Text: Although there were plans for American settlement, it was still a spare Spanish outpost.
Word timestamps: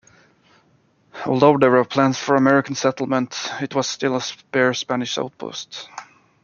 Although 1.27 1.59
there 1.59 1.69
were 1.69 1.85
plans 1.85 2.17
for 2.17 2.35
American 2.35 2.73
settlement, 2.73 3.51
it 3.61 3.75
was 3.75 3.87
still 3.87 4.15
a 4.15 4.21
spare 4.21 4.73
Spanish 4.73 5.15
outpost. 5.19 5.89